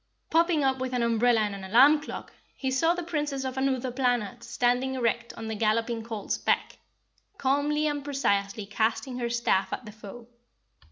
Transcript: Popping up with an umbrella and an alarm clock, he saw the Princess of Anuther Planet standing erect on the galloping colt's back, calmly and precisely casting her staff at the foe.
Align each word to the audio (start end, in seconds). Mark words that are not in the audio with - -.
Popping 0.31 0.63
up 0.63 0.79
with 0.79 0.93
an 0.95 1.03
umbrella 1.03 1.41
and 1.41 1.53
an 1.53 1.63
alarm 1.63 2.01
clock, 2.01 2.33
he 2.55 2.71
saw 2.71 2.95
the 2.95 3.03
Princess 3.03 3.43
of 3.43 3.55
Anuther 3.55 3.91
Planet 3.91 4.43
standing 4.43 4.95
erect 4.95 5.31
on 5.33 5.47
the 5.47 5.53
galloping 5.53 6.03
colt's 6.03 6.39
back, 6.39 6.79
calmly 7.37 7.85
and 7.85 8.03
precisely 8.03 8.65
casting 8.65 9.19
her 9.19 9.29
staff 9.29 9.71
at 9.71 9.85
the 9.85 9.91
foe. 9.91 10.27